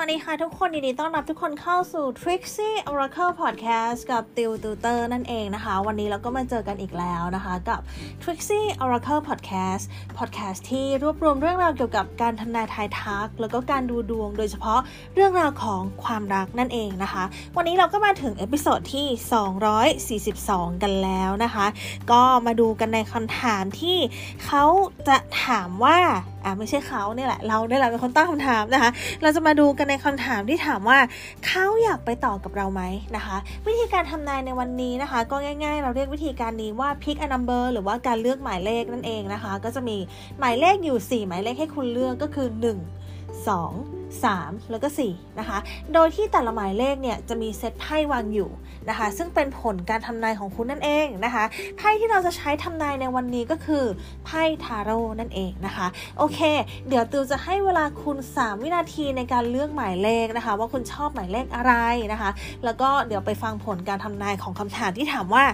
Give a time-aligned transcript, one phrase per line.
[0.00, 7.80] สวัสดีค่ะทุกคนยินดีต้อนรับทุกคนเข้าสู่ Trixie Oracle Podcast กับติวตูเตอร์นั่นเองนะคะ วันนี้เราก็มาเจอกันอีกแล้วนะคะ กับ
[8.22, 9.84] Trixie Oracle Podcast
[10.18, 14.80] Podcast ที่รวบรวมเรื่องราวเกี่ยวกับการทำนายทายทัก แล้วก็การดูดวง โดยเฉพาะ
[15.14, 17.24] เรื่องราวของความรักนั่นเองนะคะ
[17.56, 21.66] วันนี้เราก็มาถึง episode ที่ 242 กันแล้วนะคะ
[22.12, 23.98] ก็มาดูกันในคำถามที่
[24.44, 24.64] เขา
[25.08, 25.98] จะถามว่า
[26.46, 28.90] อ่าไม่ใช่เขาเนี่ยแหละ เราเนี่ยแหละเป็นคนตั้งคำถามนะคะ
[29.22, 30.98] เราจะมาดูกันในคำถามที่ถามว่า
[31.46, 32.82] เขาอยากไปต่อกับเราไหม
[33.16, 39.96] นะคะ วิธีการทำนายในวันนี้นะคะ ก็ง่าย ๆ เราเรียกวิธีการนี้ว่า pick a number หรือว่าการเลือกหมายเลขนั่นเองนะคะ ก็จะมี
[40.38, 45.58] หมายเลขอยู่ 4 หมายเลขให้คุณเลือกก็คือ 1 2 3 แล้วก็4นะคะ
[45.94, 48.50] โดยที่แต่ละหมายเลขเนี่ยจะมีเซตไพ่วางอยู่
[48.88, 51.44] นะคะ ซึ่งเป็นผลการทำนายของคุณนั่นเองนะคะ
[51.76, 53.84] ไพ่ที่เราจะใช้ทำนายในวันนี้ก็คือ
[54.26, 55.86] ไพ่ทาโร่นั่นเองนะคะ
[56.18, 56.40] โอเค
[56.88, 61.74] เดี๋ยวติวจะให้เวลาคุณ 3 วินาทีในการเลือกหมายเลขนะคะ ว่าคุณชอบหมายเลขอะไร
[62.12, 62.30] นะคะ
[62.64, 65.44] แล้วก็เดี๋ยวไปฟังผลการทำนายของคำถามที่ถามว่า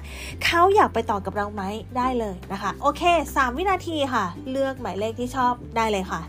[0.44, 1.62] เขาอยากไปต่อกับเราไหม
[1.96, 3.02] ได้เลยนะคะ โอเค
[3.34, 6.22] 3 วินาทีค่ะ เลือกหมายเลขที่ชอบได้เลยค่ะ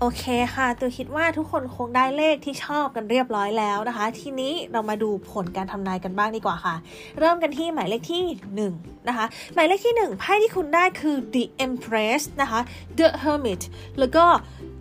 [0.00, 6.74] โอเคค่ะตัวคิดว่าทุกคนคงได้เลขที่ชอบกันเรียบร้อยแล้วนะคะ ทีนี้เรามาดูผลการทำนายกันบ้างดีกว่าค่ะ
[7.18, 8.22] เริ่มกันที่หมายเลขที่
[8.66, 12.60] 1นะคะหมายเลขที่1ไพ่ที่คุณได้คือ the empress นะคะ
[12.98, 13.62] the hermit
[13.98, 14.24] แล้วก็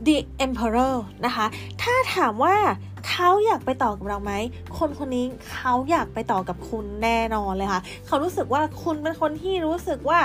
[0.08, 1.46] the emperor นะคะ
[1.82, 2.56] ถ้าถามว่า
[3.10, 4.34] เขาอยากไปต่อกับเราไหม
[4.78, 10.20] คนคนนี้เขาอยากไปต่อกับคุณแน่นอนเลยค่ะ เขารู้สึกว่าคุณเป็นคนที่รู้สึกว่า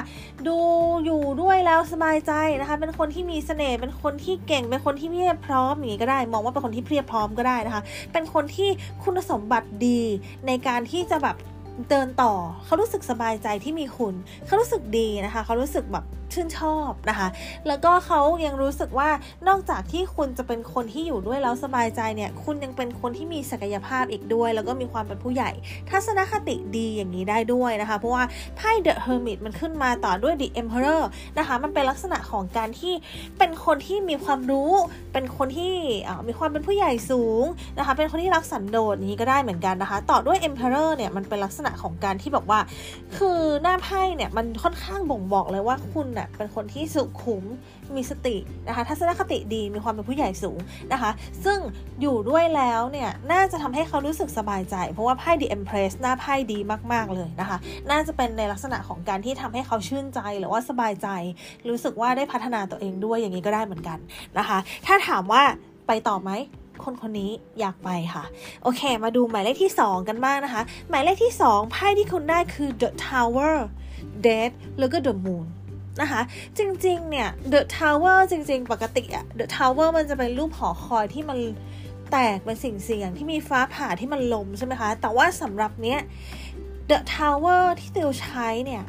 [0.48, 0.58] ดู
[1.04, 8.70] อยู่ด้วยแล้วสบายใจนะคะ เป็นคนที่มีเสน่ห์ เป็นคนที่เก่ง เป็นคนที่เพียบพร้อมอย่างนี้ก็ได้ มองว่าเป็นคนที่เพียบพร้อมก็ได้นะคะ เป็นคนที่
[9.02, 10.02] คุณสมบัติดี
[10.46, 11.36] ในการที่จะแบบ
[11.90, 12.32] เดินต่อ
[12.64, 14.14] เขารู้สึกสบายใจที่มีคุณ
[14.46, 17.28] เขารู้สึกดีนะคะ เขารู้สึกแบบ ชื่นชอบนะคะ
[17.68, 19.10] แล้วก็เขายังรู้สึกว่า
[19.48, 25.50] นอกจากที่คุณจะเป็นคนที่อยู่ด้วยแล้วสบายใจเนี่ย คุณยังเป็นคนที่มีศักยภาพอีกด้วย แล้วก็มีความเป็นผู้ใหญ่
[25.90, 28.24] ทัศนคติดีอย่างนี้ได้ด้วยนะคะ เพราะว่า
[28.56, 31.02] ไพ่ The Hermit มันขึ้นมาต่อด้วย The Emperor
[31.38, 32.94] นะคะ มันเป็นลักษณะของการที่
[33.38, 34.72] เป็นคนที่มีความรู้
[35.12, 35.72] เป็นคนที่
[36.28, 37.44] มีความเป็นผู้ใหญ่สูง
[37.78, 42.60] นะคะ เป็นคนที่รักสันโดษนี้ก็ได้เหมือนกันนะคะ ต่อด้วย Emperor เนี่ยมันเป็นลักษณะของการที่แบบว่า
[43.16, 47.44] คือหน้าไพ่เนี่ยมันค่อนข้างบ่งบอกเลยว่าคุณเป็นคนที่สุขุม
[47.94, 48.36] มีสติ
[48.68, 50.58] นะคะทัศนคติดีมีความเป็นผู้ใหญ่สูง
[50.92, 51.10] นะคะ
[51.44, 51.58] ซึ่ง
[52.00, 56.58] อยู่ด้วยแล้วเนี่ยน่าจะทำให้เขารู้สึกสบายใจ เพราะว่าไพ่ The Empress หน้าไพ่ดี
[56.92, 57.58] มาก ๆ เลยนะคะ
[57.90, 61.08] น่าจะเป็นในลักษณะของการที่ทำให้เขาชื่นใจหรือว่าสบายใจ
[61.68, 63.98] รู้สึกว่าได้พัฒนาตัวเองด้วยอย่างนี้ก็ได้เหมือนกัน
[64.38, 65.42] นะคะ ถ้าถามว่า
[65.86, 66.30] ไปต่อไหม
[66.84, 67.30] คนคนนี้
[67.60, 68.24] อยากไปค่ะ
[68.62, 73.56] โอเค มาดูหมายเลขที่ 2 กันบ้างนะคะ หมายเลขที่ 2 ไพ่ที่คุณได้คือ The Tower
[74.26, 75.46] Death แล้วก็ The Moon
[76.00, 76.20] นะคะ
[76.58, 81.38] จริงๆ เนี่ย The Tower จริง ๆ ปกติอะ The Tower มันจะเป็นรูปหอคอยที่มัน
[82.12, 86.00] แตกเป็นสิ่งเสียงที่มีฟ้าผ่าที่มันลมใช่ไหมคะ แต่ว่าสำหรับเนี้ย
[86.90, 88.84] The Tower ที่ติวใช้เนี่ย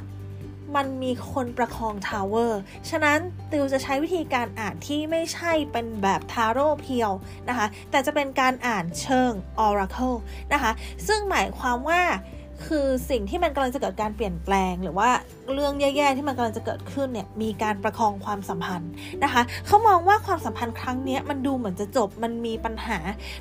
[0.75, 3.19] มันมีคนประคองทาวเวอร์ ฉะนั้น
[3.51, 7.11] ติวจะใช้วิธีการอ่านที่ไม่ใช่เป็นแบบทาโร่เพียว
[7.49, 9.31] นะคะ แต่จะเป็นการอ่านเชิง
[9.67, 10.17] Oracle
[10.53, 10.71] นะคะ
[11.07, 12.01] ซึ่งหมายความว่า
[12.67, 15.09] คือสิ่งที่มันกำลังจะเกิดการเปลี่ยนแปลง หรือว่า
[15.53, 18.91] เรื่องแย่ๆที่มันกำลังจะเกิดขึ้นเนี่ยมีการประคองความสัมพันธ์
[19.23, 22.97] นะคะเขามองว่าความสัมพันธ์ครั้งนี้มันดูเหมือนจะจบมันมีปัญหา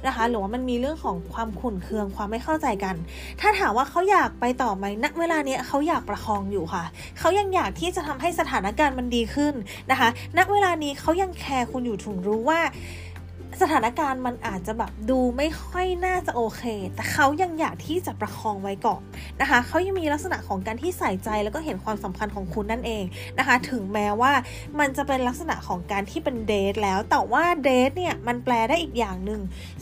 [0.07, 2.95] นะคะหรือว่ามันมีเรื่องของความขุ่นเคืองความไม่เข้าใจกัน
[3.41, 6.85] ถ้าถามว่าเขาอยากไปต่อไหมณเวลานี้เขาอยากประคองอยู่ค่ะ
[7.19, 9.55] เขายังอยากที่จะทำให้สถานการณ์มันดีขึ้น
[9.91, 12.61] นะคะณเวลานี้เขายังแคร์คุณอยู่ถึงรู้ว่า
[13.61, 16.63] สถานการณ์มันอาจจะแบบดูไม่ค่อยน่าจะโอเค
[16.95, 19.03] แต่เขายังอยากที่จะประคองไว้ก่อน
[19.41, 23.05] นะคะเขายังมีลักษณะของการที่ใส่ใจแล้วก็เห็นความสำคัญของคุณนั่นเอง
[23.39, 24.33] นะคะ ถึงแม้ว่า
[24.79, 29.41] มันจะเป็นลักษณะของการที่เป็นเดทแล้ว แต่ว่าเดทเนี่ยมันแปลได้อีกอย่างหนึ่ง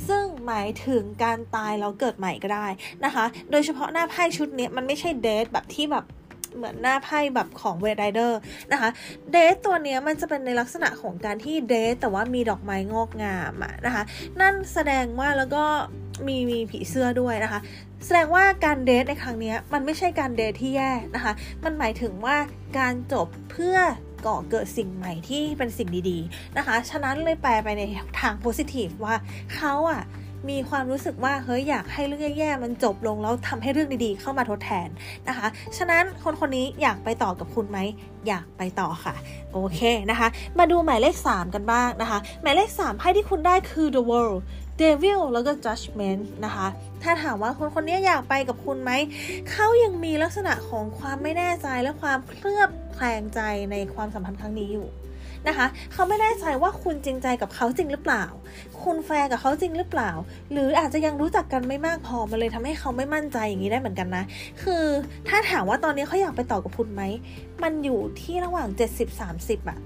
[0.09, 2.67] ซึ่งหมายถึงการตายแล้วเกิดใหม่ก็ได้
[3.05, 6.05] นะคะ โดยเฉพาะหน้าไพ่ชุดนี้มันไม่ใช่เดทแบบที่แบบ
[6.57, 8.39] เหมือนหน้าไพ่แบบของเวดไรเดอร์
[8.73, 8.91] นะคะ
[9.33, 14.03] เดทตัวนี้มันจะเป็นในลักษณะของการที่เดทแต่ว่ามีดอกไม้งอกงามอะนะคะ
[14.41, 15.65] นั่นแสดงว่าแล้วก็
[16.27, 17.61] มีมีผีเสื้อด้วยนะคะ
[18.05, 21.33] แสดงว่าการเดทในครั้งนี้มันไม่ใช่การเดทที่แย่นะคะ
[21.65, 22.37] มันหมายถึงว่า
[22.79, 23.77] การจบเพื่อ
[24.27, 27.83] ก่อเกิดสิ่งใหม่ที่เป็นสิ่งดีๆนะคะ ฉะนั้นเลยแปลไปใน
[28.21, 29.15] ทางโพสิทีฟว่า
[29.55, 30.03] เขาอะ
[30.49, 34.89] มีความรู้สึกว่าเฮ้ยอยากให้เรื่องแย่ๆมันจบลงแล้วทำให้เรื่องดีๆ เข้ามาทดแทน
[35.29, 35.47] นะคะ
[35.77, 37.79] ฉะนั้นคนคนนี้อยากไปต่อกับคุณไหม
[38.29, 39.15] อยากไปต่อค่ะ
[39.53, 39.81] โอเค
[40.11, 44.41] นะคะ มาดูหมายเลข 3 กันบ้างนะคะ หมายเลข3ไพ่ที่คุณได้คือ the world
[44.81, 46.67] devil แล้วก็ judgment นะคะ
[47.03, 48.91] ถ้าถามว่าคนคนนี้อยากไปกับคุณไหม
[49.51, 53.41] เขายังมีลักษณะของความไม่แน่ใจและความเคลือบแคลงใจ
[53.71, 54.87] ในความสัมพันธ์ครั้งนี้อยู่
[55.49, 58.25] นะคะ เขาไม่แน่ใจว่าคุณจริงใจกับเขาจริงหรือเปล่า
[58.83, 60.11] คุณแฟร์กับเขาจริงหรือเปล่า
[60.53, 64.25] หรืออาจจะยังรู้จักกันไม่มากพอมันเลยทำให้เขาไม่มั่นใจอย่างนี้ได้เหมือนกันนะ
[64.63, 64.85] คือ
[65.29, 67.03] ถ้าถามว่าตอนนี้เขาอยากไปต่อกับคุณไหม
[67.63, 68.69] มันอยู่ที่ระหว่าง
[69.19, 69.79] 70-30อะ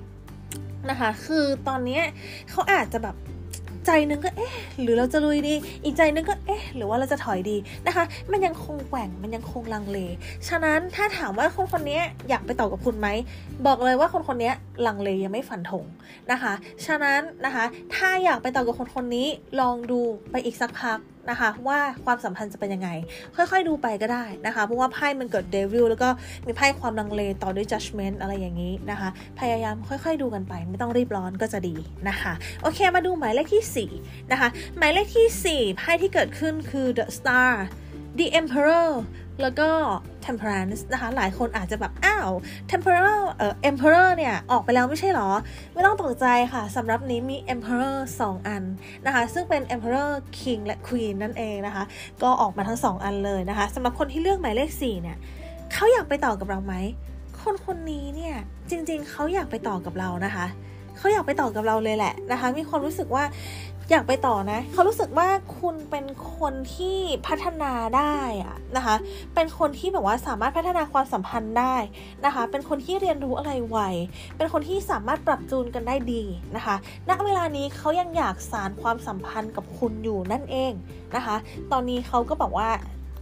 [0.90, 2.00] นะคะ คือตอนนี้
[2.50, 3.16] เขาอาจจะแบบ
[3.86, 4.52] ใจนึงก็เอ๊ะ
[4.82, 7.56] หรือเราจะลุยดี อีกใจนึงก็เอ๊ะหรือว่าเราจะถอยดี
[7.86, 9.98] นะคะ มันยังคงแกว่งมันยังคงลังเล
[10.48, 13.08] ฉะนั้นถ้าถามว่าคนคนนี้อยากไปต่อกับคุณไหม
[13.66, 14.52] บอกเลยว่าคนคนนี้
[14.86, 15.84] ลังเลยังไม่ฝันธง
[16.32, 16.52] นะคะ
[16.86, 17.64] ฉะนั้นนะคะ
[17.94, 19.28] ถ้าอยากไปต่อกับคนคนนี้
[19.60, 20.00] ลองดู
[20.30, 20.98] ไปอีกสักพัก
[21.30, 22.88] นะคะ ว่าความสัมพันธ์จะเป็นยังไง
[23.36, 26.08] ค่อยๆดูไปก็ได้นะคะ เพราะว่าไพ่มันเกิดเดวิลแล้วก็
[26.46, 29.08] มีไพ่ความลังเลต่อด้วย judgment อะไรอย่างนี้นะคะ
[29.40, 31.76] พยายามค่อยๆดูกันไป ไม่ต้องรีบร้อนก็จะดี
[32.08, 32.32] นะคะ
[32.62, 34.48] โอเคมาดูหมายเลขที่ 4 นะคะ
[34.78, 37.50] หมายเลขที่ 4 ไพ่ที่เกิดขึ้นคือ the star
[38.18, 38.90] the emperor
[39.42, 39.68] แล้วก็
[40.26, 42.30] temperance นะคะ หลายคนอาจจะแบบ อ้าว
[42.70, 45.28] temperor เอ่อ emperor เนี่ย ออกไปแล้วไม่ใช่หรอ
[45.72, 48.62] ไม่ต้องตกใจค่ะสำหรับนี้มี emperor 2 อัน
[49.06, 51.84] นะคะ ซึ่งเป็น emperor king และ queen นั่นเองนะคะ
[52.22, 55.16] ก็ออกมาทั้ง 2 อันเลยนะคะสำหรับคนที่เลือกหมายเลข 4 เนี่ย
[55.72, 56.74] เขาอยากไปต่อกับเราไหม
[57.40, 58.34] คนคนนี้เนี่ย
[58.70, 60.46] จริงๆ เขาอยากไปต่อกับเรานะคะ
[60.98, 63.24] เขาอยากไปต่อกับเราเลยแหละนะคะ มีความรู้สึกว่า
[63.90, 66.04] อยากไปต่อนะ เขารู้สึกว่าคุณเป็น
[66.38, 68.14] คนที่พัฒนาได้
[68.44, 68.96] อะนะคะ
[69.34, 71.76] เป็นคนที่แบบว่าสามารถพัฒนาความสัมพันธ์ได้
[72.24, 73.78] นะคะ เป็นคนที่เรียนรู้อะไรไว
[74.36, 76.22] เป็นคนที่สามารถปรับจูนกันได้ดี
[76.56, 76.76] นะคะ
[77.08, 80.72] ณ เวลานี้เขายังอยากสารความสัมพันธ์กับคุณอยู่นั่นเอง
[81.16, 81.36] นะคะ
[81.72, 82.70] ตอนนี้เขาก็บอกว่า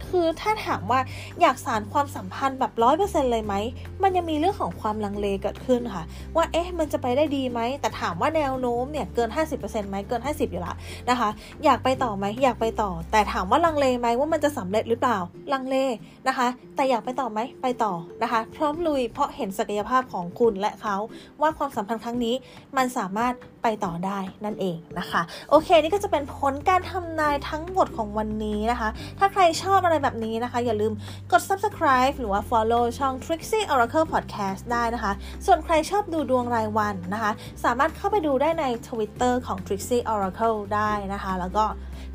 [0.09, 0.99] คือถ้าถามว่า
[1.41, 3.55] อยากสารความสัมพันธ์แบบร้อยเปอร์เซ็นเลยไหม
[4.03, 6.03] มันยังมีเรื่องของความลังเลเกิดขึ้นค่ะ
[6.35, 10.75] ว่าเอ๊ะมันจะไปได้ดีไหม แต่ถามว่าแนวโน้มเนี่ยเกิน 50%ไหมเกิน 50 อยู่ละ
[11.09, 11.29] นะคะ
[11.63, 15.17] อยากไปต่อไหมอยากไปต่อ แต่ถามว่าลังเลไหมว่ามันจะสำเร็จหรือเปล่า
[15.53, 15.75] ลังเล
[16.27, 17.93] นะคะ แต่อยากไปต่อไหมไปต่อ
[18.23, 20.95] นะคะ พร้อมลุยเพราะเห็นศักยภาพของคุณและเขา
[21.41, 22.35] ว่าความสัมพันธ์ครั้งนี้
[22.77, 30.93] มันสามารถ ไปต่อได้นั่นเองนะคะ โอเค นี่ก็จะเป็นผลการทำนายทั้งหมดของวันนี้นะคะ ถ้าใครชอบอะไรแบบนี้นะคะ อย่าลืม
[31.31, 35.13] กด subscribe หรือว่า follow ช่อง Trixie Oracle Podcast ได้นะคะ
[35.45, 37.31] ส่วนใครชอบดูดวงรายวันนะคะ
[37.63, 41.65] สามารถเข้าไปดูได้ใน Twitter ของ Trixie Oracle ได้นะคะ แล้วก็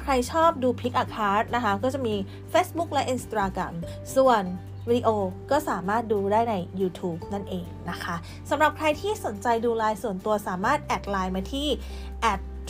[0.03, 2.15] ใครชอบดู Pick a Card นะคะ ก็จะมี
[2.53, 3.75] Facebook และ Instagram
[4.17, 4.45] ส่วน
[4.89, 5.09] วิดีโอ
[5.51, 8.17] ก็สามารถดูได้ใน YouTube นั่นเองนะคะ
[8.51, 11.69] สำหรับใครที่สนใจดูไลน์ส่วนตัวสามารถ add ไลน์มาที่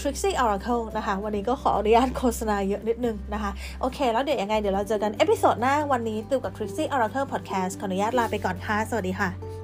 [0.01, 9.56] Trixie Oracle นะคะ วันนี้ก็ขออนุญาตโฆษณาเยอะนิดนึงนะคะ โอเค แล้วเดี๋ยวยังไงเดี๋ยวเราเจอกัน episode หน้าวันนี้ติวกับ Trixie Oracle Podcast ขออนุญาตลาไปก่อนค่ะ สวัสดีค่ะ